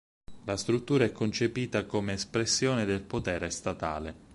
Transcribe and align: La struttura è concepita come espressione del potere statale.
La 0.45 0.57
struttura 0.57 1.03
è 1.05 1.11
concepita 1.11 1.85
come 1.85 2.13
espressione 2.13 2.85
del 2.85 3.03
potere 3.03 3.51
statale. 3.51 4.15